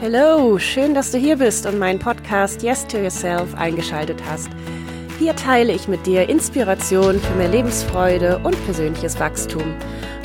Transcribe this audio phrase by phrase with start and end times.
[0.00, 4.48] Hallo, schön, dass du hier bist und meinen Podcast Yes to Yourself eingeschaltet hast.
[5.18, 9.74] Hier teile ich mit dir Inspiration für mehr Lebensfreude und persönliches Wachstum.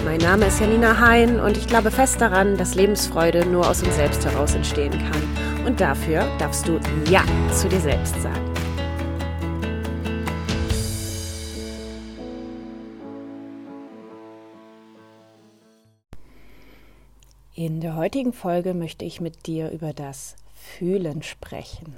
[0.06, 3.96] Mein Name ist Janina Hein und ich glaube fest daran, dass Lebensfreude nur aus uns
[3.96, 5.66] selbst heraus entstehen kann.
[5.66, 6.80] Und dafür darfst du
[7.10, 8.53] Ja zu dir selbst sagen.
[17.56, 21.96] In der heutigen Folge möchte ich mit dir über das Fühlen sprechen.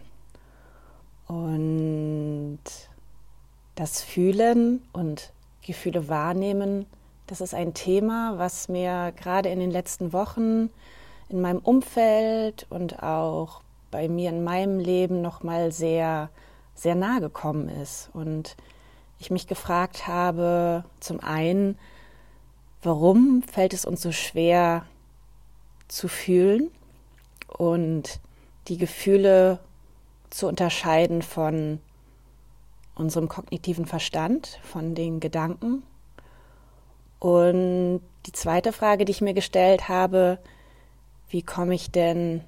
[1.28, 2.60] Und
[3.76, 5.32] das Fühlen und
[5.66, 6.86] Gefühle wahrnehmen,
[7.28, 10.70] das ist ein Thema, was mir gerade in den letzten Wochen
[11.30, 13.62] in meinem Umfeld und auch
[13.92, 16.30] bei mir in meinem Leben noch mal sehr
[16.76, 18.58] sehr nahe gekommen ist und
[19.20, 21.80] ich mich gefragt habe, zum einen,
[22.84, 24.86] warum fällt es uns so schwer,
[25.88, 26.72] zu fühlen
[27.48, 28.20] und
[28.68, 29.60] die Gefühle
[30.30, 31.80] zu unterscheiden von
[32.96, 35.84] unserem kognitiven Verstand, von den Gedanken.
[37.20, 40.40] Und die zweite Frage, die ich mir gestellt habe,
[41.30, 42.42] wie komme ich denn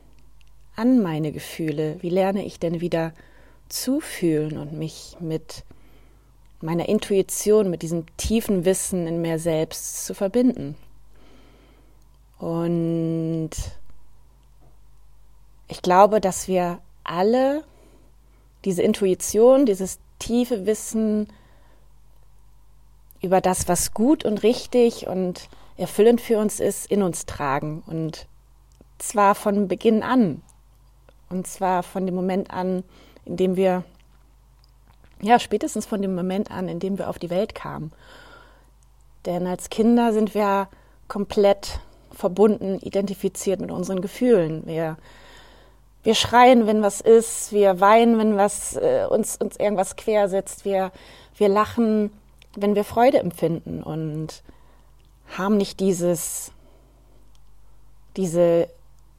[0.76, 1.98] an meine Gefühle?
[2.02, 3.14] Wie lerne ich denn wieder
[3.70, 5.64] zu fühlen und mich mit
[6.62, 10.76] meiner Intuition, mit diesem tiefen Wissen in mir selbst zu verbinden?
[12.40, 13.52] Und
[15.68, 17.64] ich glaube, dass wir alle
[18.66, 21.28] diese Intuition, dieses tiefe Wissen
[23.22, 27.84] über das, was gut und richtig und erfüllend für uns ist, in uns tragen.
[27.86, 28.28] Und
[28.98, 30.42] zwar von Beginn an.
[31.30, 32.84] Und zwar von dem Moment an,
[33.26, 33.84] in dem wir,
[35.22, 37.92] ja, spätestens von dem Moment an, in dem wir auf die Welt kamen.
[39.26, 40.70] Denn als Kinder sind wir
[41.08, 41.80] komplett
[42.18, 44.64] verbunden, identifiziert mit unseren Gefühlen.
[44.66, 44.98] Wir,
[46.04, 50.92] wir schreien, wenn was ist, wir weinen, wenn was, äh, uns, uns irgendwas quersetzt, wir,
[51.38, 52.12] wir lachen,
[52.56, 54.42] wenn wir Freude empfinden und
[55.38, 56.52] haben nicht dieses,
[58.16, 58.68] diese,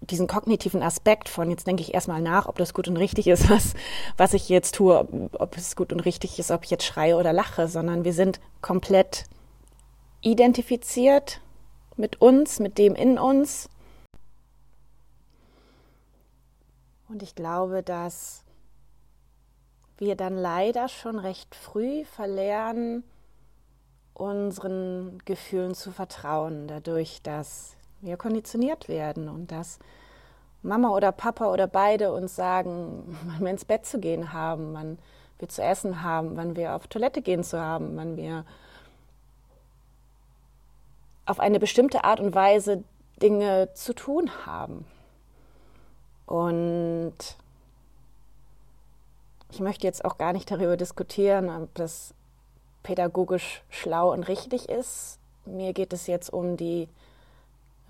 [0.01, 3.49] diesen kognitiven Aspekt von, jetzt denke ich erstmal nach, ob das gut und richtig ist,
[3.49, 3.75] was,
[4.17, 7.17] was ich jetzt tue, ob, ob es gut und richtig ist, ob ich jetzt schreie
[7.17, 9.25] oder lache, sondern wir sind komplett
[10.21, 11.41] identifiziert
[11.99, 13.69] mit uns, mit dem in uns.
[17.09, 18.45] Und ich glaube, dass
[19.97, 23.03] wir dann leider schon recht früh verlernen,
[24.15, 29.79] unseren Gefühlen zu vertrauen, dadurch, dass wir konditioniert werden und dass
[30.63, 34.99] Mama oder Papa oder beide uns sagen, wann wir ins Bett zu gehen haben, wann
[35.39, 38.45] wir zu essen haben, wann wir auf Toilette gehen zu haben, wann wir
[41.29, 42.83] auf eine bestimmte Art und Weise
[43.21, 44.87] Dinge zu tun haben.
[46.27, 47.15] Und
[49.51, 52.15] ich möchte jetzt auch gar nicht darüber diskutieren, ob das
[52.83, 55.19] pädagogisch schlau und richtig ist.
[55.45, 56.89] Mir geht es jetzt um die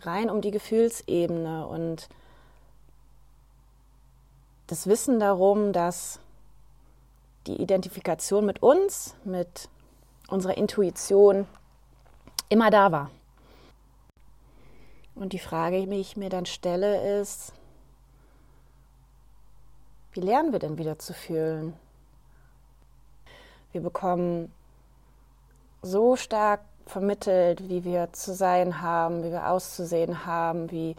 [0.02, 2.08] rein um die Gefühlsebene und
[4.68, 6.20] das Wissen darum, dass
[7.46, 9.68] die Identifikation mit uns, mit
[10.28, 11.46] unserer Intuition
[12.48, 13.10] immer da war.
[15.18, 17.52] Und die Frage, die ich mir dann stelle, ist,
[20.12, 21.74] wie lernen wir denn wieder zu fühlen?
[23.72, 24.52] Wir bekommen
[25.82, 30.94] so stark vermittelt, wie wir zu sein haben, wie wir auszusehen haben, wie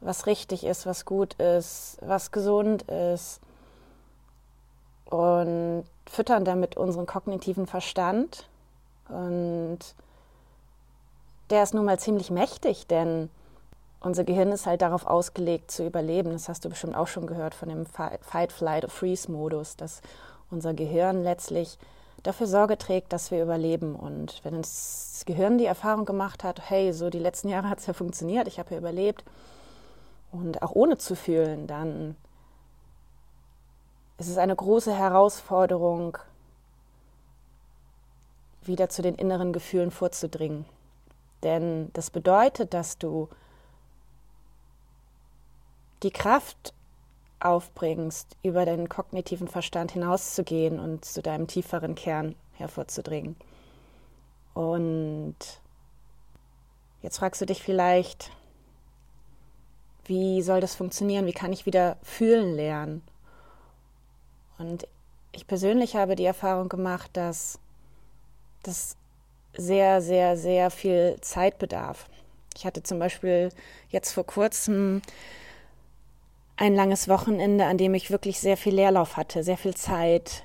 [0.00, 3.40] was richtig ist, was gut ist, was gesund ist
[5.04, 8.48] und füttern damit unseren kognitiven Verstand
[9.08, 9.78] und
[11.50, 13.28] der ist nun mal ziemlich mächtig, denn
[14.00, 16.30] unser Gehirn ist halt darauf ausgelegt zu überleben.
[16.30, 20.00] Das hast du bestimmt auch schon gehört von dem Fight, Flight or Freeze-Modus, dass
[20.50, 21.78] unser Gehirn letztlich
[22.22, 23.94] dafür Sorge trägt, dass wir überleben.
[23.94, 27.86] Und wenn das Gehirn die Erfahrung gemacht hat, hey, so die letzten Jahre hat es
[27.86, 29.24] ja funktioniert, ich habe ja überlebt,
[30.32, 32.16] und auch ohne zu fühlen, dann
[34.18, 36.18] ist es eine große Herausforderung,
[38.62, 40.66] wieder zu den inneren Gefühlen vorzudringen.
[41.42, 43.28] Denn das bedeutet, dass du
[46.02, 46.72] die Kraft
[47.40, 53.36] aufbringst, über deinen kognitiven Verstand hinauszugehen und zu deinem tieferen Kern hervorzudringen.
[54.52, 55.36] Und
[57.02, 58.30] jetzt fragst du dich vielleicht,
[60.04, 61.26] wie soll das funktionieren?
[61.26, 63.02] Wie kann ich wieder fühlen lernen?
[64.58, 64.86] Und
[65.32, 67.58] ich persönlich habe die Erfahrung gemacht, dass
[68.62, 68.96] das
[69.56, 72.06] sehr, sehr, sehr viel Zeit bedarf.
[72.56, 73.50] Ich hatte zum Beispiel
[73.88, 75.00] jetzt vor kurzem
[76.60, 80.44] ein langes Wochenende, an dem ich wirklich sehr viel Leerlauf hatte, sehr viel Zeit,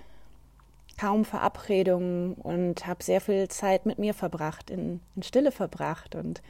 [0.97, 6.41] kaum Verabredungen und habe sehr viel Zeit mit mir verbracht, in, in Stille verbracht und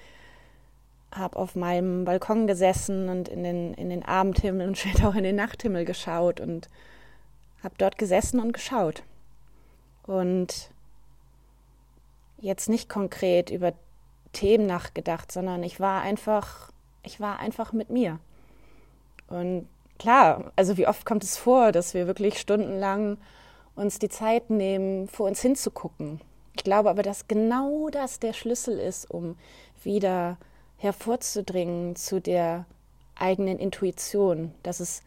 [1.11, 5.23] habe auf meinem Balkon gesessen und in den, in den Abendhimmel und später auch in
[5.23, 6.69] den Nachthimmel geschaut und
[7.63, 9.01] habe dort gesessen und geschaut.
[10.03, 10.69] Und
[12.37, 13.73] jetzt nicht konkret über
[14.31, 16.71] Themen nachgedacht, sondern ich war einfach,
[17.01, 18.19] ich war einfach mit mir.
[19.27, 19.67] Und
[19.99, 23.17] klar, also wie oft kommt es vor, dass wir wirklich stundenlang
[23.75, 26.21] uns die Zeit nehmen, vor uns hinzugucken.
[26.55, 29.37] Ich glaube aber, dass genau das der Schlüssel ist, um
[29.83, 30.37] wieder
[30.77, 32.65] hervorzudringen zu der
[33.15, 35.01] eigenen Intuition, dass es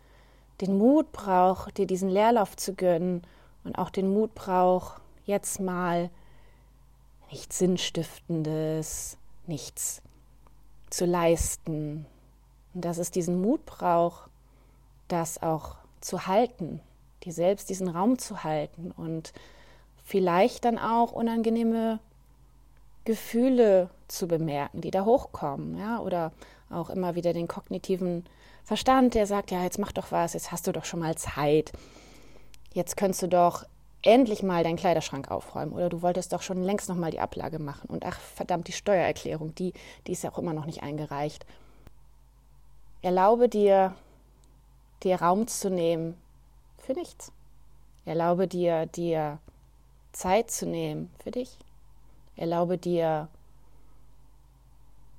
[0.61, 3.23] den Mut braucht, dir diesen Leerlauf zu gönnen
[3.65, 6.11] und auch den Mut braucht, jetzt mal
[7.31, 10.03] nichts Sinnstiftendes, nichts
[10.91, 12.07] zu leisten.
[12.79, 14.31] Und dass es diesen Mut braucht,
[15.09, 16.81] das auch zu halten,
[17.25, 19.33] dir selbst diesen Raum zu halten und
[20.05, 21.99] vielleicht dann auch unangenehme
[23.05, 26.31] Gefühle zu bemerken, die da hochkommen, ja, oder
[26.71, 28.25] auch immer wieder den kognitiven
[28.63, 31.73] Verstand, der sagt, ja, jetzt mach doch was, jetzt hast du doch schon mal Zeit.
[32.75, 33.65] Jetzt könntest du doch
[34.03, 37.59] endlich mal deinen Kleiderschrank aufräumen oder du wolltest doch schon längst noch mal die Ablage
[37.59, 39.73] machen und ach verdammt die Steuererklärung, die
[40.07, 41.45] die ist ja auch immer noch nicht eingereicht.
[43.03, 43.95] Erlaube dir
[45.03, 46.17] dir Raum zu nehmen
[46.79, 47.33] für nichts.
[48.05, 49.39] Erlaube dir dir
[50.13, 51.57] Zeit zu nehmen für dich.
[52.37, 53.29] Erlaube dir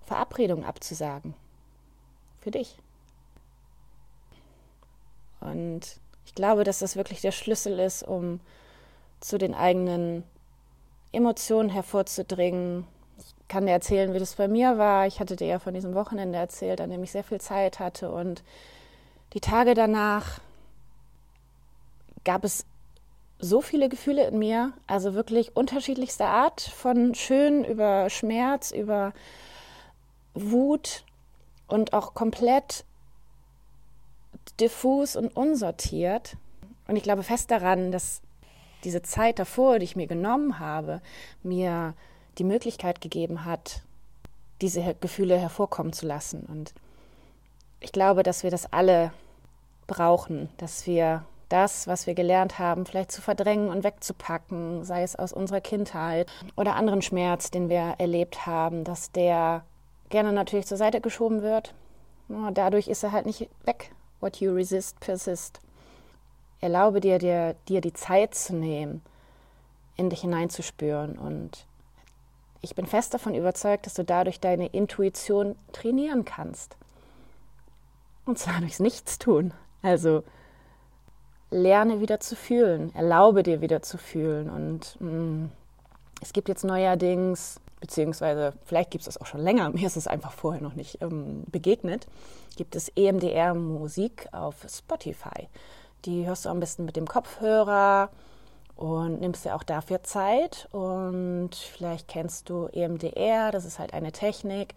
[0.06, 1.36] Verabredungen abzusagen
[2.42, 2.78] für dich.
[5.40, 8.40] Und ich glaube, dass das wirklich der Schlüssel ist, um
[9.20, 10.24] zu den eigenen
[11.12, 12.86] Emotionen hervorzudringen.
[13.50, 15.08] Kann dir erzählen, wie das bei mir war.
[15.08, 18.12] Ich hatte dir ja von diesem Wochenende erzählt, an dem ich sehr viel Zeit hatte.
[18.12, 18.44] Und
[19.34, 20.40] die Tage danach
[22.24, 22.66] gab es
[23.40, 29.14] so viele Gefühle in mir, also wirklich unterschiedlichster Art, von schön über Schmerz, über
[30.34, 31.04] Wut
[31.68, 32.86] und auch komplett
[34.60, 36.38] diffus und unsortiert.
[36.88, 38.22] Und ich glaube fest daran, dass
[38.84, 41.02] diese Zeit davor, die ich mir genommen habe,
[41.44, 41.96] mir
[42.40, 43.82] die Möglichkeit gegeben hat,
[44.62, 46.46] diese Gefühle hervorkommen zu lassen.
[46.48, 46.74] Und
[47.80, 49.12] ich glaube, dass wir das alle
[49.88, 55.16] brauchen, dass wir das, was wir gelernt haben, vielleicht zu verdrängen und wegzupacken, sei es
[55.16, 59.64] aus unserer Kindheit oder anderen Schmerz, den wir erlebt haben, dass der
[60.10, 61.74] gerne natürlich zur Seite geschoben wird.
[62.54, 63.92] Dadurch ist er halt nicht weg.
[64.20, 65.60] What you resist persist.
[66.62, 69.02] Erlaube dir, dir, dir die Zeit zu nehmen,
[69.96, 71.18] in dich hineinzuspüren.
[71.18, 71.66] Und
[72.62, 76.76] ich bin fest davon überzeugt, dass du dadurch deine Intuition trainieren kannst.
[78.26, 79.54] Und zwar durchs Nichtstun.
[79.82, 80.24] Also
[81.52, 84.50] lerne wieder zu fühlen, erlaube dir wieder zu fühlen.
[84.50, 85.52] Und mh, mm,
[86.22, 90.08] es gibt jetzt neuerdings, beziehungsweise vielleicht gibt es das auch schon länger, mir ist es
[90.08, 92.08] einfach vorher noch nicht ähm, begegnet,
[92.58, 95.48] gibt es EMDR-Musik auf Spotify.
[96.06, 98.10] Die hörst du am besten mit dem Kopfhörer
[98.80, 100.70] und nimmst dir auch dafür Zeit.
[100.72, 104.74] Und vielleicht kennst du EMDR, das ist halt eine Technik,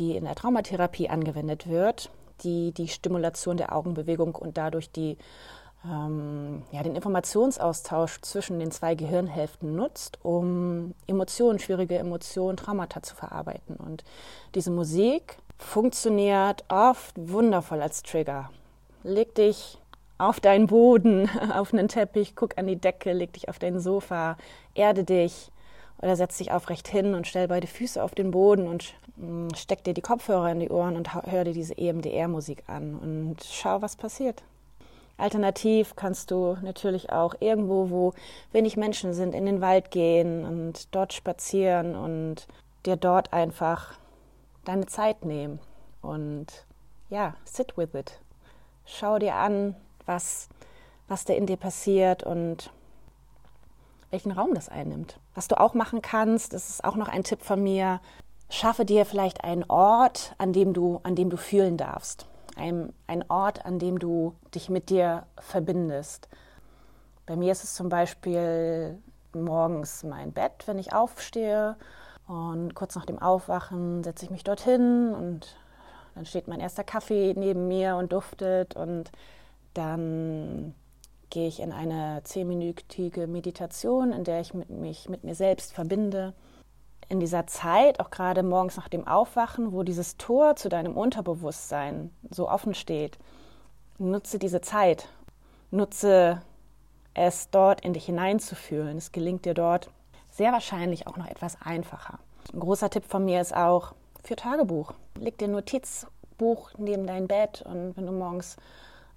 [0.00, 2.10] die in der Traumatherapie angewendet wird,
[2.42, 5.18] die die Stimulation der Augenbewegung und dadurch die
[5.84, 13.14] ähm, ja, den Informationsaustausch zwischen den zwei Gehirnhälften nutzt, um Emotionen, schwierige Emotionen, Traumata zu
[13.14, 13.76] verarbeiten.
[13.76, 14.02] Und
[14.56, 18.50] diese Musik funktioniert oft wundervoll als Trigger.
[19.04, 19.78] Leg dich
[20.18, 24.36] auf deinen Boden, auf einen Teppich, guck an die Decke, leg dich auf dein Sofa,
[24.74, 25.50] erde dich
[26.00, 29.82] oder setz dich aufrecht hin und stell beide Füße auf den Boden und mm, steck
[29.84, 33.96] dir die Kopfhörer in die Ohren und hör dir diese EMDR-Musik an und schau, was
[33.96, 34.42] passiert.
[35.16, 38.14] Alternativ kannst du natürlich auch irgendwo, wo
[38.52, 42.46] wenig Menschen sind, in den Wald gehen und dort spazieren und
[42.86, 43.98] dir dort einfach
[44.64, 45.58] deine Zeit nehmen.
[46.02, 46.46] Und
[47.10, 48.20] ja, sit with it.
[48.84, 49.74] Schau dir an,
[50.08, 50.48] was,
[51.06, 52.72] was da in dir passiert und
[54.10, 55.20] welchen Raum das einnimmt.
[55.34, 58.00] Was du auch machen kannst, das ist auch noch ein Tipp von mir,
[58.50, 62.26] schaffe dir vielleicht einen Ort, an dem du, an dem du fühlen darfst
[62.58, 66.28] ein, ein Ort, an dem du dich mit dir verbindest.
[67.26, 68.98] Bei mir ist es zum Beispiel
[69.32, 71.76] morgens mein Bett, wenn ich aufstehe.
[72.26, 75.56] Und kurz nach dem Aufwachen setze ich mich dorthin und
[76.14, 78.76] dann steht mein erster Kaffee neben mir und duftet.
[78.76, 79.10] Und
[79.74, 80.74] dann
[81.30, 86.34] gehe ich in eine zehnminütige Meditation, in der ich mich mit mir selbst verbinde
[87.08, 92.10] in dieser Zeit, auch gerade morgens nach dem Aufwachen, wo dieses Tor zu deinem Unterbewusstsein
[92.30, 93.18] so offen steht,
[94.00, 95.08] Nutze diese Zeit.
[95.72, 96.40] Nutze
[97.14, 98.96] es dort in dich hineinzufühlen.
[98.96, 99.90] Es gelingt dir dort
[100.30, 102.20] sehr wahrscheinlich auch noch etwas einfacher.
[102.52, 104.92] Ein großer Tipp von mir ist auch für Tagebuch.
[105.18, 108.56] Leg dir ein Notizbuch neben dein Bett und wenn du morgens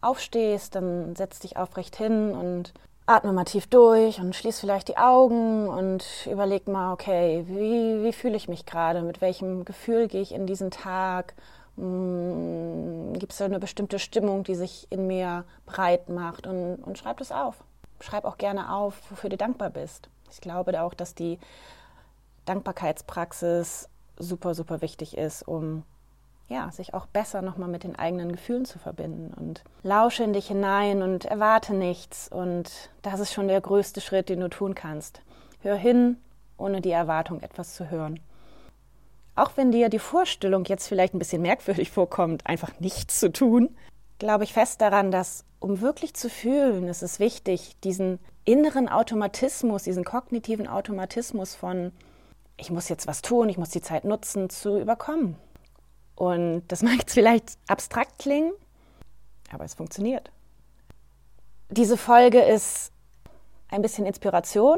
[0.01, 2.73] aufstehst, dann setz dich aufrecht hin und
[3.05, 8.13] atme mal tief durch und schließ vielleicht die Augen und überleg mal, okay, wie, wie
[8.13, 9.01] fühle ich mich gerade?
[9.01, 11.33] Mit welchem Gefühl gehe ich in diesen Tag?
[11.77, 16.47] Hm, Gibt es da eine bestimmte Stimmung, die sich in mir breit macht?
[16.47, 17.63] Und, und schreib das auf.
[17.99, 20.09] Schreib auch gerne auf, wofür du dankbar bist.
[20.31, 21.39] Ich glaube auch, dass die
[22.45, 25.83] Dankbarkeitspraxis super, super wichtig ist, um
[26.51, 29.33] ja, sich auch besser nochmal mit den eigenen Gefühlen zu verbinden.
[29.33, 32.27] Und lausche in dich hinein und erwarte nichts.
[32.27, 32.69] Und
[33.01, 35.21] das ist schon der größte Schritt, den du tun kannst.
[35.61, 36.17] Hör hin,
[36.57, 38.19] ohne die Erwartung etwas zu hören.
[39.35, 43.75] Auch wenn dir die Vorstellung jetzt vielleicht ein bisschen merkwürdig vorkommt, einfach nichts zu tun,
[44.19, 49.83] glaube ich fest daran, dass um wirklich zu fühlen, ist es wichtig, diesen inneren Automatismus,
[49.83, 51.91] diesen kognitiven Automatismus von
[52.57, 55.37] ich muss jetzt was tun, ich muss die Zeit nutzen, zu überkommen.
[56.15, 58.53] Und das mag jetzt vielleicht abstrakt klingen,
[59.51, 60.31] aber es funktioniert.
[61.69, 62.91] Diese Folge ist
[63.69, 64.77] ein bisschen Inspiration,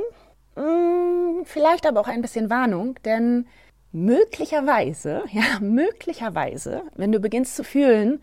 [0.55, 3.47] mm, vielleicht aber auch ein bisschen Warnung, denn
[3.91, 8.21] möglicherweise, ja, möglicherweise, wenn du beginnst zu fühlen,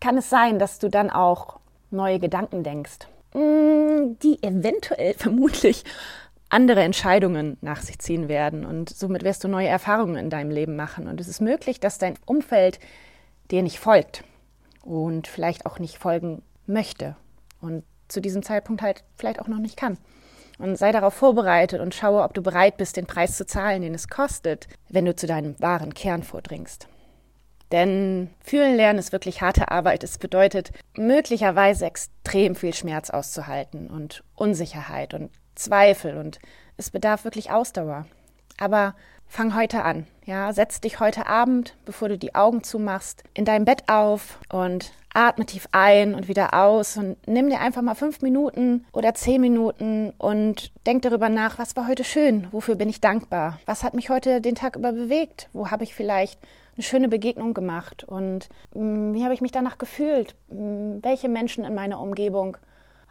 [0.00, 5.84] kann es sein, dass du dann auch neue Gedanken denkst, mm, die eventuell vermutlich
[6.52, 10.76] andere Entscheidungen nach sich ziehen werden und somit wirst du neue Erfahrungen in deinem Leben
[10.76, 11.08] machen.
[11.08, 12.78] Und es ist möglich, dass dein Umfeld
[13.50, 14.22] dir nicht folgt
[14.82, 17.16] und vielleicht auch nicht folgen möchte
[17.62, 19.96] und zu diesem Zeitpunkt halt vielleicht auch noch nicht kann.
[20.58, 23.94] Und sei darauf vorbereitet und schaue, ob du bereit bist, den Preis zu zahlen, den
[23.94, 26.86] es kostet, wenn du zu deinem wahren Kern vordringst.
[27.72, 30.04] Denn fühlen lernen ist wirklich harte Arbeit.
[30.04, 35.30] Es bedeutet möglicherweise extrem viel Schmerz auszuhalten und Unsicherheit und
[35.62, 36.38] Zweifel und
[36.76, 38.06] es bedarf wirklich Ausdauer.
[38.58, 38.94] Aber
[39.26, 40.06] fang heute an.
[40.24, 44.92] Ja, setz dich heute Abend, bevor du die Augen zumachst, in dein Bett auf und
[45.14, 49.40] atme tief ein und wieder aus und nimm dir einfach mal fünf Minuten oder zehn
[49.40, 53.94] Minuten und denk darüber nach, was war heute schön, wofür bin ich dankbar, was hat
[53.94, 56.38] mich heute den Tag über bewegt, wo habe ich vielleicht
[56.76, 58.04] eine schöne Begegnung gemacht?
[58.04, 62.00] Und mh, mm, wie habe ich mich danach gefühlt, mh, mm, welche Menschen in meiner
[62.00, 62.56] Umgebung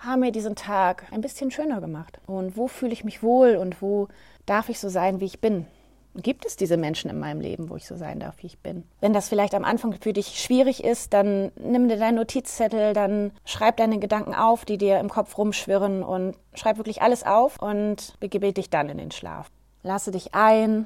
[0.02, 2.20] haben mir diesen Tag ein bisschen schöner gemacht?
[2.26, 4.08] Und wo fühle ich mich wohl und wo
[4.46, 5.68] darf ich so sein, wie ich bin?
[6.16, 8.84] Gibt es diese Menschen in meinem Leben, wo ich so sein darf, wie ich bin?
[9.00, 13.32] Wenn das vielleicht am Anfang für dich schwierig ist, dann nimm dir deinen Notizzettel, dann
[13.46, 18.20] schreib deine Gedanken auf, die dir im Kopf rumschwirren und schreib wirklich alles auf und
[18.20, 19.50] begebe dich dann in den Schlaf.
[19.84, 20.86] Lasse dich ein,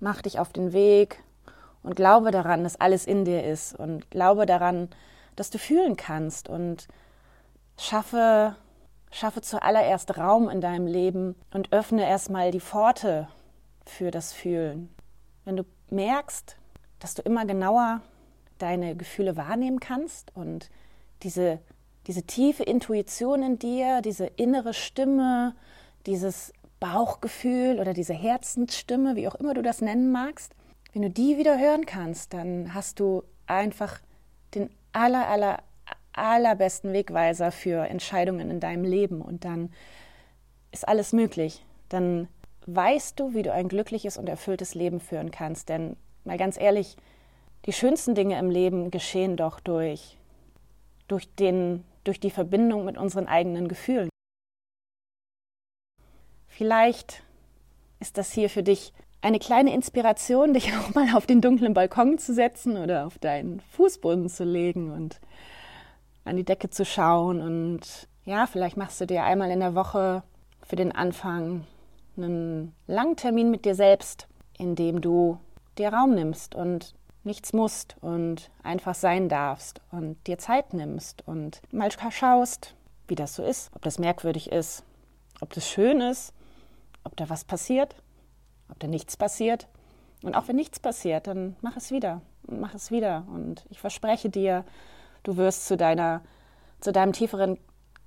[0.00, 1.22] mach dich auf den Weg
[1.82, 4.88] und glaube daran, dass alles in dir ist und glaube daran,
[5.36, 6.88] dass du fühlen kannst und
[7.78, 8.56] Schaffe,
[9.10, 13.28] schaffe zuallererst Raum in deinem Leben und öffne erstmal die Pforte
[13.86, 14.94] für das Fühlen.
[15.44, 16.56] Wenn du merkst,
[16.98, 18.02] dass du immer genauer
[18.58, 20.68] deine Gefühle wahrnehmen kannst und
[21.22, 21.60] diese,
[22.06, 25.54] diese tiefe Intuition in dir, diese innere Stimme,
[26.06, 30.54] dieses Bauchgefühl oder diese Herzensstimme, wie auch immer du das nennen magst,
[30.92, 34.00] wenn du die wieder hören kannst, dann hast du einfach
[34.54, 35.58] den aller, aller,
[36.18, 39.72] allerbesten Wegweiser für Entscheidungen in deinem Leben und dann
[40.72, 41.64] ist alles möglich.
[41.88, 42.28] Dann
[42.66, 45.68] weißt du, wie du ein glückliches und erfülltes Leben führen kannst.
[45.68, 46.96] Denn mal ganz ehrlich,
[47.66, 50.18] die schönsten Dinge im Leben geschehen doch durch,
[51.08, 54.10] durch, den, durch die Verbindung mit unseren eigenen Gefühlen.
[56.46, 57.22] Vielleicht
[58.00, 62.18] ist das hier für dich eine kleine Inspiration, dich auch mal auf den dunklen Balkon
[62.18, 65.20] zu setzen oder auf deinen Fußboden zu legen und
[66.28, 67.40] an die Decke zu schauen.
[67.40, 70.22] Und ja, vielleicht machst du dir einmal in der Woche
[70.62, 71.64] für den Anfang
[72.16, 75.38] einen langen Termin mit dir selbst, in dem du
[75.78, 76.94] dir Raum nimmst und
[77.24, 82.74] nichts musst und einfach sein darfst und dir Zeit nimmst und mal schaust,
[83.06, 84.84] wie das so ist, ob das merkwürdig ist,
[85.40, 86.32] ob das schön ist,
[87.04, 87.96] ob da was passiert,
[88.70, 89.68] ob da nichts passiert.
[90.22, 93.24] Und auch wenn nichts passiert, dann mach es wieder, mach es wieder.
[93.32, 94.64] Und ich verspreche dir,
[95.28, 96.22] Du wirst zu deiner,
[96.80, 97.58] zu deinem tieferen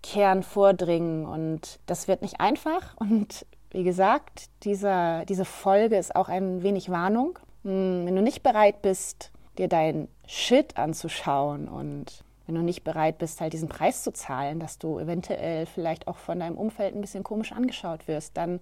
[0.02, 2.98] Kern vordringen und das wird nicht einfach.
[2.98, 7.38] Und wie gesagt, dieser, diese Folge ist auch ein wenig Warnung.
[7.64, 13.20] Hm, wenn du nicht bereit bist, dir dein Shit anzuschauen und wenn du nicht bereit
[13.20, 17.02] bist, halt diesen Preis zu zahlen, dass du eventuell vielleicht auch von deinem Umfeld ein
[17.02, 18.60] bisschen komisch angeschaut wirst, dann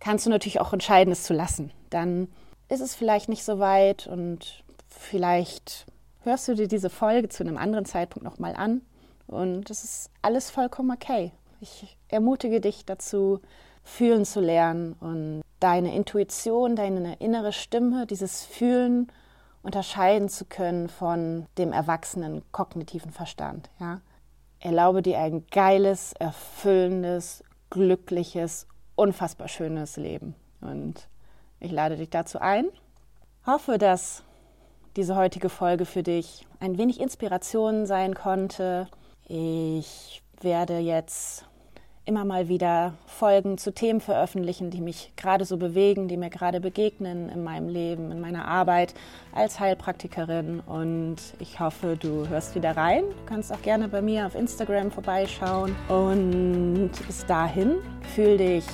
[0.00, 1.70] kannst du natürlich auch entscheiden, es zu lassen.
[1.90, 2.26] Dann
[2.68, 5.86] ist es vielleicht nicht so weit und vielleicht
[6.22, 8.82] hörst du dir diese Folge zu einem anderen Zeitpunkt nochmal an.
[9.26, 11.32] Und das ist alles vollkommen okay.
[11.60, 13.40] Ich ermutige dich dazu,
[13.82, 19.10] fühlen zu lernen und deine Intuition, deine innere Stimme, dieses Fühlen
[19.62, 23.68] unterscheiden zu können von dem erwachsenen kognitiven Verstand.
[23.78, 24.00] Ja?
[24.58, 30.34] Erlaube dir ein geiles, erfüllendes, glückliches, unfassbar schönes Leben.
[30.60, 31.08] Und
[31.60, 32.66] ich lade dich dazu ein.
[33.46, 34.22] Hoffe, dass
[34.96, 38.88] diese heutige Folge für dich ein wenig Inspiration sein konnte.
[39.28, 41.46] Ich werde jetzt
[42.06, 46.60] immer mal wieder Folgen zu Themen veröffentlichen, die mich gerade so bewegen, die mir gerade
[46.60, 48.94] begegnen in meinem Leben, in meiner Arbeit
[49.32, 50.60] als Heilpraktikerin.
[50.60, 53.04] Und ich hoffe, du hörst wieder rein.
[53.04, 55.76] Du kannst auch gerne bei mir auf Instagram vorbeischauen.
[55.88, 57.76] Und bis dahin,
[58.14, 58.64] fühl dich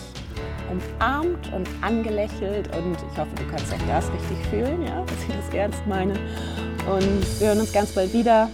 [0.71, 5.35] umarmt und angelächelt und ich hoffe, du kannst auch das richtig fühlen, ja, dass ich
[5.35, 6.12] das ernst meine.
[6.12, 8.49] Und wir hören uns ganz bald wieder.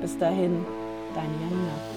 [0.00, 0.64] Bis dahin,
[1.14, 1.89] deine Janina.